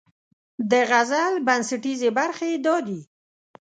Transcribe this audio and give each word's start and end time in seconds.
د 0.71 0.73
غزل 0.89 1.33
بنسټیزې 1.47 2.09
برخې 2.17 2.51
دا 2.65 2.75
دي: 2.87 2.99